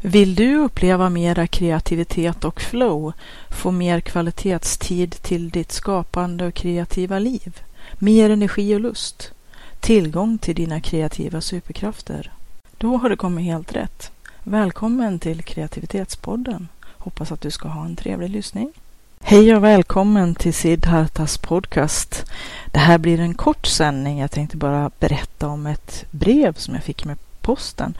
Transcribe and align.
Vill 0.00 0.34
du 0.34 0.56
uppleva 0.56 1.08
mera 1.08 1.46
kreativitet 1.46 2.44
och 2.44 2.60
flow, 2.60 3.12
få 3.50 3.70
mer 3.70 4.00
kvalitetstid 4.00 5.22
till 5.22 5.50
ditt 5.50 5.72
skapande 5.72 6.46
och 6.46 6.54
kreativa 6.54 7.18
liv, 7.18 7.60
mer 7.98 8.30
energi 8.30 8.74
och 8.74 8.80
lust, 8.80 9.32
tillgång 9.80 10.38
till 10.38 10.54
dina 10.54 10.80
kreativa 10.80 11.40
superkrafter? 11.40 12.32
Då 12.78 12.96
har 12.96 13.10
du 13.10 13.16
kommit 13.16 13.44
helt 13.44 13.76
rätt. 13.76 14.10
Välkommen 14.42 15.18
till 15.18 15.42
Kreativitetspodden. 15.42 16.68
Hoppas 16.84 17.32
att 17.32 17.40
du 17.40 17.50
ska 17.50 17.68
ha 17.68 17.84
en 17.84 17.96
trevlig 17.96 18.30
lyssning. 18.30 18.72
Hej 19.20 19.56
och 19.56 19.64
välkommen 19.64 20.34
till 20.34 20.54
Siddhartas 20.54 21.38
podcast. 21.38 22.24
Det 22.72 22.78
här 22.78 22.98
blir 22.98 23.20
en 23.20 23.34
kort 23.34 23.66
sändning. 23.66 24.18
Jag 24.18 24.30
tänkte 24.30 24.56
bara 24.56 24.90
berätta 24.98 25.48
om 25.48 25.66
ett 25.66 26.04
brev 26.10 26.54
som 26.54 26.74
jag 26.74 26.84
fick 26.84 27.04
med 27.04 27.16
posten. 27.48 27.94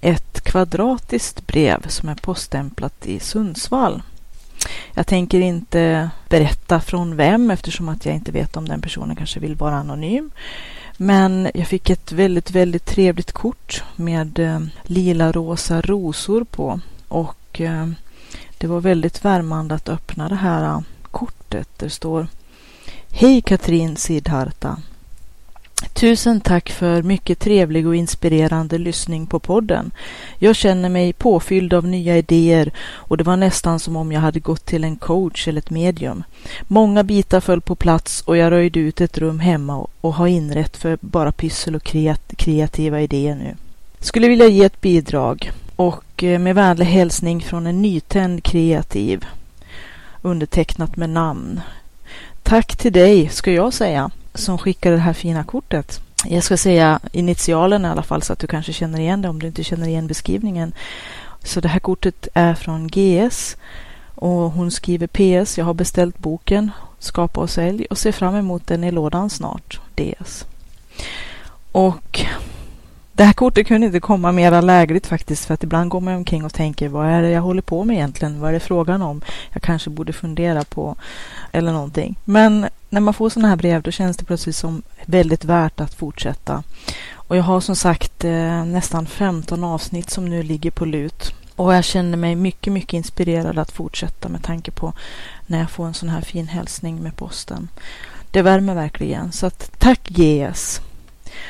Ett 0.00 0.40
kvadratiskt 0.40 1.46
brev 1.46 1.88
som 1.88 2.08
är 2.08 2.14
poststämplat 2.14 3.06
i 3.06 3.20
Sundsvall. 3.20 4.02
Jag 4.94 5.06
tänker 5.06 5.40
inte 5.40 6.10
berätta 6.28 6.80
från 6.80 7.16
vem 7.16 7.50
eftersom 7.50 7.88
att 7.88 8.06
jag 8.06 8.14
inte 8.14 8.32
vet 8.32 8.56
om 8.56 8.68
den 8.68 8.80
personen 8.80 9.16
kanske 9.16 9.40
vill 9.40 9.54
vara 9.54 9.74
anonym. 9.74 10.30
Men 10.96 11.50
jag 11.54 11.66
fick 11.66 11.90
ett 11.90 12.12
väldigt, 12.12 12.50
väldigt 12.50 12.86
trevligt 12.86 13.32
kort 13.32 13.82
med 13.96 14.38
eh, 14.38 14.60
lila 14.82 15.32
rosa 15.32 15.80
rosor 15.80 16.44
på 16.44 16.80
och 17.08 17.60
eh, 17.60 17.86
det 18.58 18.66
var 18.66 18.80
väldigt 18.80 19.24
värmande 19.24 19.74
att 19.74 19.88
öppna 19.88 20.28
det 20.28 20.34
här 20.34 20.64
eh, 20.64 20.80
kortet. 21.02 21.68
Det 21.76 21.90
står 21.90 22.26
Hej 23.10 23.42
Katrin 23.42 23.96
Sidharta. 23.96 24.76
Tusen 26.04 26.40
tack 26.40 26.70
för 26.70 27.02
mycket 27.02 27.38
trevlig 27.38 27.86
och 27.86 27.96
inspirerande 27.96 28.78
lyssning 28.78 29.26
på 29.26 29.38
podden. 29.38 29.90
Jag 30.38 30.56
känner 30.56 30.88
mig 30.88 31.12
påfylld 31.12 31.74
av 31.74 31.86
nya 31.86 32.18
idéer 32.18 32.72
och 32.80 33.16
det 33.16 33.24
var 33.24 33.36
nästan 33.36 33.80
som 33.80 33.96
om 33.96 34.12
jag 34.12 34.20
hade 34.20 34.40
gått 34.40 34.66
till 34.66 34.84
en 34.84 34.96
coach 34.96 35.48
eller 35.48 35.58
ett 35.58 35.70
medium. 35.70 36.24
Många 36.62 37.02
bitar 37.02 37.40
föll 37.40 37.60
på 37.60 37.74
plats 37.74 38.20
och 38.20 38.36
jag 38.36 38.50
röjde 38.50 38.80
ut 38.80 39.00
ett 39.00 39.18
rum 39.18 39.40
hemma 39.40 39.86
och 40.00 40.14
har 40.14 40.26
inrett 40.26 40.76
för 40.76 40.98
bara 41.00 41.32
pyssel 41.32 41.74
och 41.74 41.92
kreativa 42.36 43.00
idéer 43.00 43.34
nu. 43.34 43.54
Skulle 43.98 44.28
vilja 44.28 44.48
ge 44.48 44.64
ett 44.64 44.80
bidrag 44.80 45.52
och 45.76 46.24
eh, 46.24 46.38
med 46.38 46.54
vänlig 46.54 46.86
hälsning 46.86 47.40
från 47.40 47.66
en 47.66 47.82
nytänd 47.82 48.42
kreativ 48.42 49.24
undertecknat 50.22 50.96
med 50.96 51.10
namn. 51.10 51.60
Tack 52.42 52.76
till 52.76 52.92
dig, 52.92 53.28
ska 53.28 53.52
jag 53.52 53.74
säga 53.74 54.10
som 54.34 54.58
skickade 54.58 54.96
det 54.96 55.02
här 55.02 55.12
fina 55.12 55.44
kortet. 55.44 56.00
Jag 56.24 56.44
ska 56.44 56.56
säga 56.56 57.00
initialen 57.12 57.84
i 57.84 57.88
alla 57.88 58.02
fall 58.02 58.22
så 58.22 58.32
att 58.32 58.38
du 58.38 58.46
kanske 58.46 58.72
känner 58.72 59.00
igen 59.00 59.22
det 59.22 59.28
om 59.28 59.38
du 59.38 59.46
inte 59.46 59.64
känner 59.64 59.88
igen 59.88 60.06
beskrivningen. 60.06 60.74
Så 61.42 61.60
det 61.60 61.68
här 61.68 61.80
kortet 61.80 62.28
är 62.34 62.54
från 62.54 62.88
GS 62.88 63.56
och 64.14 64.50
hon 64.50 64.70
skriver 64.70 65.06
PS. 65.06 65.58
Jag 65.58 65.64
har 65.64 65.74
beställt 65.74 66.18
boken 66.18 66.70
Skapa 66.98 67.40
och 67.40 67.50
sälj 67.50 67.86
och 67.90 67.98
ser 67.98 68.12
fram 68.12 68.34
emot 68.34 68.66
den 68.66 68.84
i 68.84 68.90
lådan 68.90 69.30
snart. 69.30 69.80
DS. 69.94 70.44
Och 71.72 72.24
det 73.16 73.24
här 73.24 73.32
kortet 73.32 73.66
kunde 73.66 73.86
inte 73.86 74.00
komma 74.00 74.32
mera 74.32 74.60
lägligt 74.60 75.06
faktiskt 75.06 75.44
för 75.44 75.54
att 75.54 75.62
ibland 75.62 75.90
går 75.90 76.00
man 76.00 76.14
omkring 76.14 76.44
och 76.44 76.54
tänker 76.54 76.88
vad 76.88 77.06
är 77.06 77.22
det 77.22 77.30
jag 77.30 77.42
håller 77.42 77.62
på 77.62 77.84
med 77.84 77.96
egentligen? 77.96 78.40
Vad 78.40 78.48
är 78.48 78.54
det 78.54 78.60
frågan 78.60 79.02
om? 79.02 79.20
Jag 79.52 79.62
kanske 79.62 79.90
borde 79.90 80.12
fundera 80.12 80.64
på 80.64 80.96
eller 81.52 81.72
någonting. 81.72 82.16
Men 82.24 82.66
när 82.90 83.00
man 83.00 83.14
får 83.14 83.30
sådana 83.30 83.48
här 83.48 83.56
brev 83.56 83.82
då 83.82 83.90
känns 83.90 84.16
det 84.16 84.24
plötsligt 84.24 84.56
som 84.56 84.82
väldigt 85.04 85.44
värt 85.44 85.80
att 85.80 85.94
fortsätta. 85.94 86.62
Och 87.12 87.36
jag 87.36 87.42
har 87.42 87.60
som 87.60 87.76
sagt 87.76 88.24
eh, 88.24 88.64
nästan 88.64 89.06
15 89.06 89.64
avsnitt 89.64 90.10
som 90.10 90.24
nu 90.24 90.42
ligger 90.42 90.70
på 90.70 90.84
lut. 90.84 91.34
Och 91.56 91.74
jag 91.74 91.84
känner 91.84 92.16
mig 92.16 92.34
mycket, 92.34 92.72
mycket 92.72 92.92
inspirerad 92.92 93.58
att 93.58 93.72
fortsätta 93.72 94.28
med 94.28 94.42
tanke 94.42 94.70
på 94.70 94.92
när 95.46 95.58
jag 95.58 95.70
får 95.70 95.86
en 95.86 95.94
sån 95.94 96.08
här 96.08 96.20
fin 96.20 96.48
hälsning 96.48 97.02
med 97.02 97.16
posten. 97.16 97.68
Det 98.30 98.42
värmer 98.42 98.74
verkligen. 98.74 99.32
Så 99.32 99.46
att 99.46 99.70
tack 99.78 100.08
GS! 100.08 100.80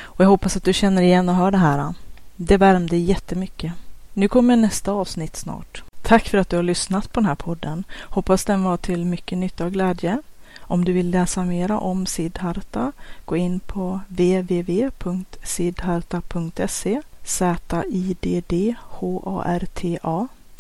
Och 0.03 0.25
jag 0.25 0.29
hoppas 0.29 0.57
att 0.57 0.65
du 0.65 0.73
känner 0.73 1.03
igen 1.03 1.29
och 1.29 1.35
hör 1.35 1.51
det 1.51 1.59
här. 1.59 1.95
Det 2.37 2.57
värmde 2.57 2.97
jättemycket. 2.97 3.73
Nu 4.13 4.29
kommer 4.29 4.57
nästa 4.57 4.93
avsnitt 4.93 5.37
snart. 5.37 5.83
Tack 6.03 6.29
för 6.29 6.39
att 6.39 6.49
du 6.49 6.57
har 6.57 6.63
lyssnat 6.63 7.13
på 7.13 7.21
den 7.21 7.27
här 7.27 7.35
podden. 7.35 7.85
Hoppas 8.01 8.45
den 8.45 8.63
var 8.63 8.77
till 8.77 9.05
mycket 9.05 9.39
nytta 9.39 9.65
och 9.65 9.73
glädje. 9.73 10.23
Om 10.61 10.85
du 10.85 10.93
vill 10.93 11.11
läsa 11.11 11.45
mera 11.45 11.79
om 11.79 12.07
Siddharta, 12.07 12.93
gå 13.25 13.37
in 13.37 13.61
på 13.61 14.01
www.siddharta.se 14.09 17.03